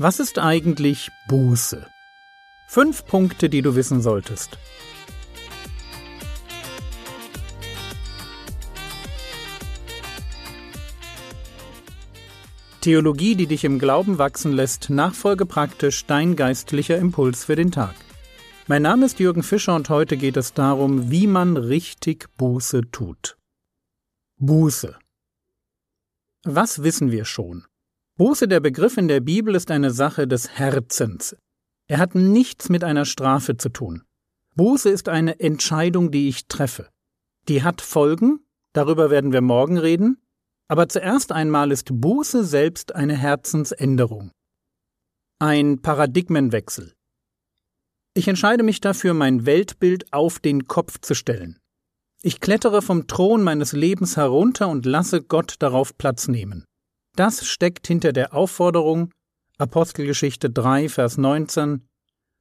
[0.00, 1.84] Was ist eigentlich Buße?
[2.68, 4.56] Fünf Punkte, die du wissen solltest.
[12.80, 17.96] Theologie, die dich im Glauben wachsen lässt, nachfolge praktisch dein geistlicher Impuls für den Tag.
[18.68, 23.36] Mein Name ist Jürgen Fischer und heute geht es darum, wie man richtig Buße tut.
[24.36, 24.96] Buße.
[26.44, 27.64] Was wissen wir schon?
[28.18, 31.36] Buße, der Begriff in der Bibel, ist eine Sache des Herzens.
[31.86, 34.02] Er hat nichts mit einer Strafe zu tun.
[34.56, 36.88] Buße ist eine Entscheidung, die ich treffe.
[37.46, 38.40] Die hat Folgen,
[38.72, 40.20] darüber werden wir morgen reden,
[40.66, 44.32] aber zuerst einmal ist Buße selbst eine Herzensänderung.
[45.38, 46.94] Ein Paradigmenwechsel.
[48.14, 51.60] Ich entscheide mich dafür, mein Weltbild auf den Kopf zu stellen.
[52.22, 56.64] Ich klettere vom Thron meines Lebens herunter und lasse Gott darauf Platz nehmen.
[57.18, 59.10] Das steckt hinter der Aufforderung
[59.56, 61.84] Apostelgeschichte 3, Vers 19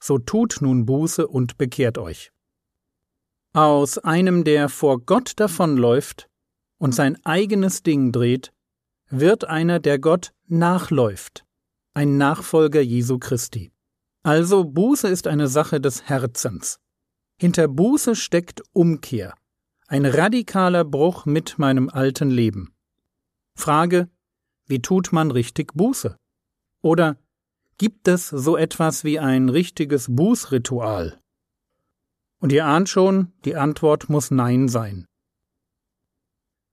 [0.00, 2.32] So tut nun Buße und bekehrt euch.
[3.52, 6.30] Aus einem, der vor Gott davonläuft
[6.78, 8.54] und sein eigenes Ding dreht,
[9.10, 11.44] wird einer, der Gott nachläuft,
[11.92, 13.72] ein Nachfolger Jesu Christi.
[14.22, 16.80] Also Buße ist eine Sache des Herzens.
[17.38, 19.34] Hinter Buße steckt Umkehr,
[19.86, 22.74] ein radikaler Bruch mit meinem alten Leben.
[23.54, 24.08] Frage,
[24.72, 26.16] wie tut man richtig Buße?
[26.80, 27.18] Oder
[27.76, 31.20] gibt es so etwas wie ein richtiges Bußritual?
[32.40, 35.04] Und ihr ahnt schon, die Antwort muss Nein sein.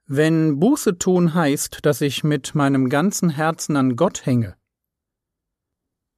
[0.05, 4.55] Wenn Buße tun heißt, dass ich mit meinem ganzen Herzen an Gott hänge,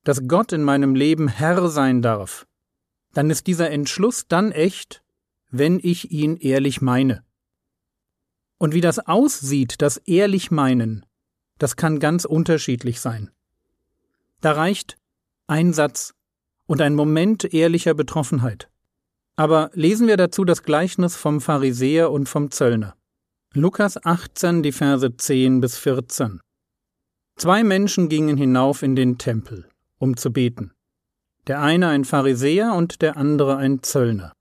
[0.04, 2.46] dass Gott in meinem Leben Herr sein darf,
[3.14, 5.04] dann ist dieser Entschluss dann echt,
[5.50, 7.26] wenn ich ihn ehrlich meine.
[8.59, 11.08] Und wie das aussieht, das ehrlich meinen,
[11.62, 13.30] das kann ganz unterschiedlich sein.
[14.42, 14.98] Da reicht
[15.45, 16.16] ein Satz
[16.66, 18.72] und ein Moment ehrlicher Betroffenheit.
[19.36, 22.96] Aber lesen wir dazu das Gleichnis vom Pharisäer und vom Zöllner.
[23.53, 26.40] Lukas 18, die Verse 10 bis 14.
[27.36, 29.69] Zwei Menschen gingen hinauf in den Tempel,
[30.00, 30.72] um zu beten.
[31.46, 34.34] Der eine ein Pharisäer und der andere ein Zöllner.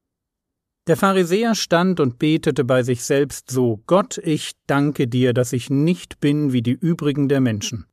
[0.90, 5.70] Der Pharisäer stand und betete bei sich selbst so Gott, ich danke dir, dass ich
[5.70, 7.86] nicht bin wie die übrigen der Menschen.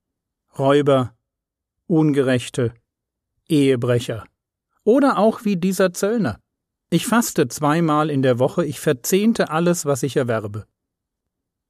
[0.57, 1.13] Räuber,
[1.85, 2.73] Ungerechte,
[3.47, 4.25] Ehebrecher
[4.83, 6.39] oder auch wie dieser Zöllner.
[6.89, 10.65] Ich faste zweimal in der Woche, ich verzehnte alles, was ich erwerbe.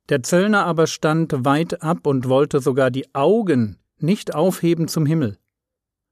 [0.08, 5.38] Der Zöllner aber stand weit ab und wollte sogar die Augen nicht aufheben zum Himmel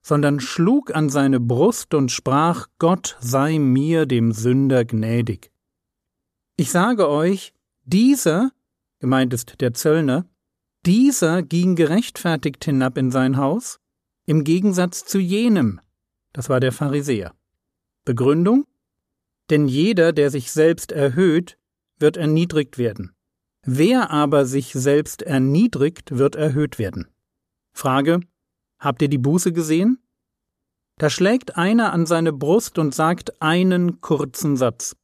[0.05, 5.51] sondern schlug an seine Brust und sprach Gott sei mir dem Sünder gnädig.
[6.57, 7.53] Ich sage euch,
[7.85, 8.51] dieser,
[8.99, 10.29] gemeint ist der Zöllner,
[10.85, 13.79] dieser ging gerechtfertigt hinab in sein Haus,
[14.27, 15.81] im Gegensatz zu jenem,
[16.33, 17.33] das war der Pharisäer.
[18.05, 18.67] Begründung?
[19.49, 21.57] Denn jeder, der sich selbst erhöht,
[21.97, 23.15] wird erniedrigt werden.
[23.63, 27.07] Wer aber sich selbst erniedrigt, wird erhöht werden.
[27.73, 28.19] Frage,
[28.85, 29.97] Habt ihr die Buße gesehen?
[30.99, 34.95] Da schlägt einer an seine Brust und sagt einen kurzen Satz.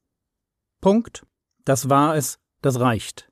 [0.81, 1.25] Punkt.
[1.65, 3.31] Das war es, das reicht.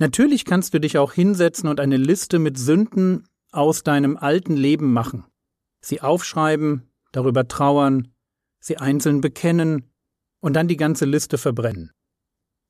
[0.00, 4.92] Natürlich kannst du dich auch hinsetzen und eine Liste mit Sünden aus deinem alten Leben
[4.92, 5.24] machen,
[5.80, 8.12] sie aufschreiben, darüber trauern,
[8.58, 9.92] sie einzeln bekennen
[10.40, 11.92] und dann die ganze Liste verbrennen.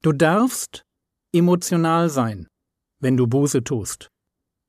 [0.02, 0.84] Du darfst
[1.32, 2.48] emotional sein,
[3.00, 4.10] wenn du Buße tust.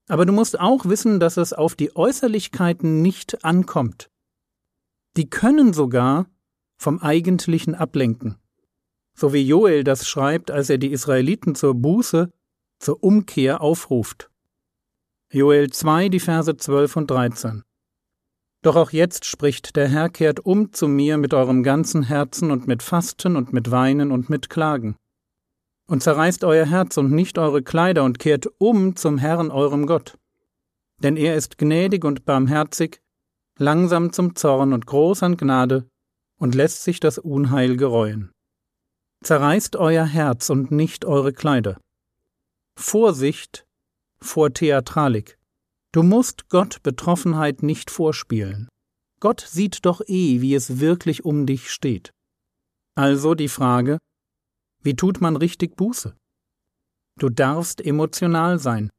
[0.08, 4.10] Aber du musst auch wissen, dass es auf die Äußerlichkeiten nicht ankommt.
[5.18, 6.28] Die können sogar
[6.78, 8.38] vom Eigentlichen ablenken.
[9.14, 12.32] So wie Joel das schreibt, als er die Israeliten zur Buße,
[12.80, 14.30] zur Umkehr aufruft.
[15.32, 17.64] Joel 2, die Verse 12 und 13.
[18.62, 22.68] Doch auch jetzt spricht der Herr, kehrt um zu mir mit eurem ganzen Herzen und
[22.68, 24.96] mit Fasten und mit Weinen und mit Klagen
[25.88, 30.18] und zerreißt euer Herz und nicht eure Kleider und kehrt um zum Herrn eurem Gott.
[31.02, 33.02] Denn er ist gnädig und barmherzig,
[33.58, 35.88] langsam zum Zorn und groß an Gnade
[36.38, 38.32] und lässt sich das Unheil gereuen.
[39.24, 41.80] Zerreißt euer Herz und nicht eure Kleider.
[42.78, 43.66] Vorsicht
[44.20, 45.38] vor Theatralik.
[45.92, 48.68] Du musst Gott Betroffenheit nicht vorspielen.
[49.20, 52.12] Gott sieht doch eh, wie es wirklich um dich steht.
[52.96, 53.98] Also die Frage,
[54.82, 56.16] wie tut man richtig Buße?
[57.20, 58.90] Du darfst emotional sein.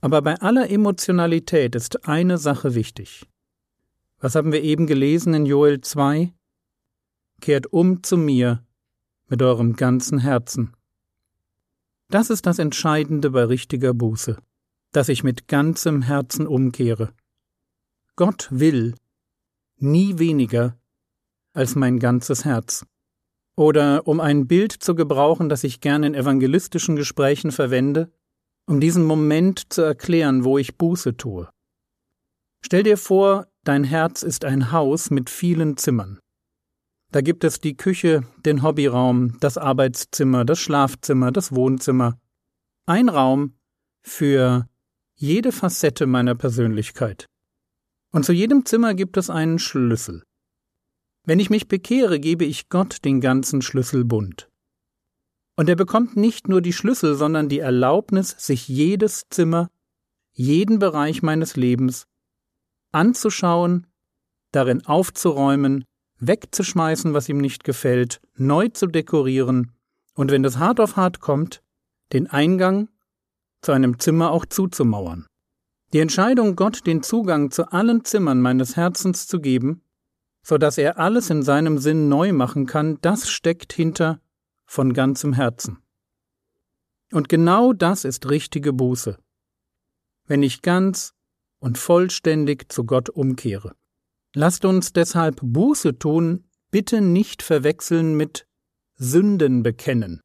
[0.00, 3.26] Aber bei aller Emotionalität ist eine Sache wichtig.
[4.18, 6.32] Was haben wir eben gelesen in Joel 2?
[7.40, 8.64] Kehrt um zu mir
[9.28, 10.74] mit eurem ganzen Herzen.
[12.08, 14.38] Das ist das Entscheidende bei richtiger Buße,
[14.92, 17.12] dass ich mit ganzem Herzen umkehre.
[18.16, 18.94] Gott will
[19.76, 20.76] nie weniger
[21.52, 22.84] als mein ganzes Herz.
[23.60, 28.10] Oder um ein Bild zu gebrauchen, das ich gerne in evangelistischen Gesprächen verwende,
[28.66, 31.46] um diesen Moment zu erklären, wo ich Buße tue.
[32.64, 36.18] Stell dir vor, dein Herz ist ein Haus mit vielen Zimmern.
[37.12, 42.18] Da gibt es die Küche, den Hobbyraum, das Arbeitszimmer, das Schlafzimmer, das Wohnzimmer.
[42.86, 43.58] Ein Raum
[44.00, 44.70] für
[45.16, 47.26] jede Facette meiner Persönlichkeit.
[48.10, 50.22] Und zu jedem Zimmer gibt es einen Schlüssel.
[51.24, 54.48] Wenn ich mich bekehre, gebe ich Gott den ganzen Schlüsselbund.
[55.56, 59.68] Und er bekommt nicht nur die Schlüssel, sondern die Erlaubnis, sich jedes Zimmer,
[60.32, 62.06] jeden Bereich meines Lebens
[62.92, 63.86] anzuschauen,
[64.52, 65.84] darin aufzuräumen,
[66.18, 69.72] wegzuschmeißen, was ihm nicht gefällt, neu zu dekorieren
[70.14, 71.62] und wenn das hart auf hart kommt,
[72.12, 72.88] den Eingang
[73.62, 75.26] zu einem Zimmer auch zuzumauern.
[75.92, 79.82] Die Entscheidung, Gott den Zugang zu allen Zimmern meines Herzens zu geben,
[80.42, 84.20] so dass er alles in seinem Sinn neu machen kann, das steckt hinter
[84.66, 85.78] von ganzem Herzen.
[87.12, 89.18] Und genau das ist richtige Buße,
[90.26, 91.12] wenn ich ganz
[91.58, 93.74] und vollständig zu Gott umkehre.
[94.34, 98.46] Lasst uns deshalb Buße tun, bitte nicht verwechseln mit
[98.94, 100.20] Sünden bekennen.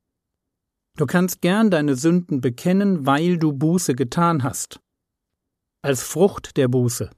[0.98, 4.80] Du kannst gern deine Sünden bekennen, weil du Buße getan hast.
[5.82, 7.10] Als Frucht der Buße.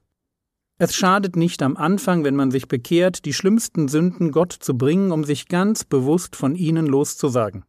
[0.80, 5.10] Es schadet nicht am Anfang, wenn man sich bekehrt, die schlimmsten Sünden Gott zu bringen,
[5.10, 7.64] um sich ganz bewusst von ihnen loszusagen.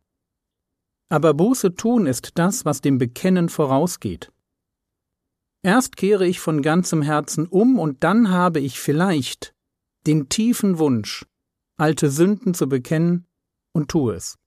[1.10, 4.32] Aber Buße tun ist das, was dem Bekennen vorausgeht.
[5.64, 9.56] Erst kehre ich von ganzem Herzen um und dann habe ich vielleicht
[10.06, 11.26] den tiefen Wunsch,
[11.78, 13.26] alte Sünden zu bekennen
[13.74, 14.38] und tue es.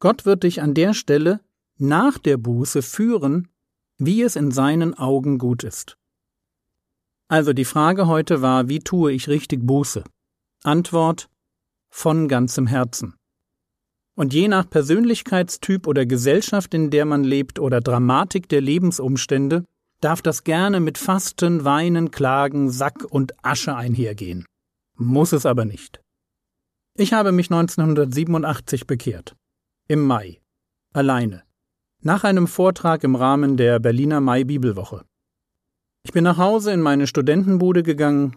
[0.00, 1.40] Gott wird dich an der Stelle
[1.78, 3.48] nach der Buße führen,
[3.96, 5.96] wie es in seinen Augen gut ist.
[7.30, 10.02] Also die Frage heute war, wie tue ich richtig Buße?
[10.64, 11.30] Antwort
[11.88, 13.14] von ganzem Herzen.
[14.16, 19.64] Und je nach Persönlichkeitstyp oder Gesellschaft, in der man lebt oder Dramatik der Lebensumstände,
[20.00, 24.44] darf das gerne mit Fasten, Weinen, Klagen, Sack und Asche einhergehen.
[24.96, 26.00] Muss es aber nicht.
[26.96, 29.36] Ich habe mich 1987 bekehrt.
[29.86, 30.40] Im Mai.
[30.92, 31.44] Alleine.
[32.02, 35.04] Nach einem Vortrag im Rahmen der Berliner Mai-Bibelwoche.
[36.02, 38.36] Ich bin nach Hause in meine Studentenbude gegangen,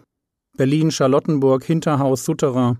[0.56, 2.78] Berlin Charlottenburg Hinterhaus Souterrain.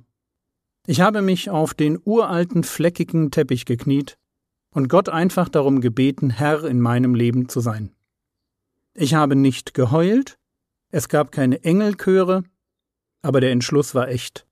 [0.87, 4.19] Ich habe mich auf den uralten fleckigen Teppich gekniet
[4.71, 7.91] und Gott einfach darum gebeten, Herr in meinem Leben zu sein.
[8.93, 10.39] Ich habe nicht geheult,
[10.91, 12.45] es gab keine Engelchöre,
[13.23, 14.47] aber der Entschluss war echt.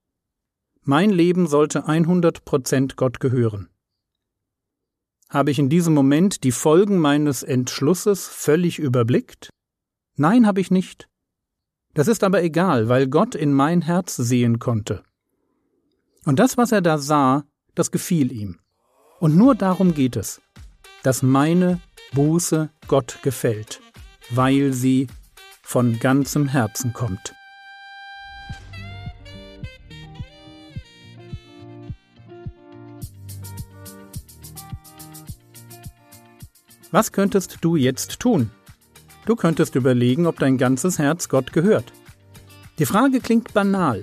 [0.82, 3.69] Mein Leben sollte 100 Prozent Gott gehören.
[5.28, 9.50] Habe ich in diesem Moment die Folgen meines Entschlusses völlig überblickt?
[10.17, 11.09] Nein, habe ich nicht.
[11.94, 15.03] Das ist aber egal, weil Gott in mein Herz sehen konnte.
[16.25, 17.44] Und das, was er da sah,
[17.75, 18.59] das gefiel ihm.
[19.20, 20.41] Und nur darum geht es,
[21.03, 21.81] dass meine
[22.12, 23.81] Buße Gott gefällt,
[24.31, 25.06] weil sie
[25.62, 27.35] von ganzem Herzen kommt.
[36.91, 38.50] Was könntest du jetzt tun?
[39.25, 41.93] Du könntest überlegen, ob dein ganzes Herz Gott gehört.
[42.79, 44.02] Die Frage klingt banal.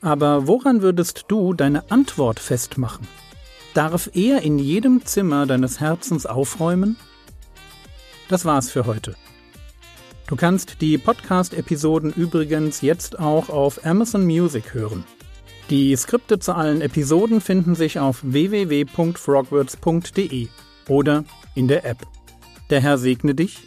[0.00, 3.06] Aber woran würdest du deine Antwort festmachen?
[3.74, 6.96] Darf er in jedem Zimmer deines Herzens aufräumen?
[8.28, 9.16] Das war's für heute.
[10.26, 15.04] Du kannst die Podcast-Episoden übrigens jetzt auch auf Amazon Music hören.
[15.70, 20.46] Die Skripte zu allen Episoden finden sich auf www.frogwords.de
[20.88, 22.06] oder in der App.
[22.70, 23.66] Der Herr segne dich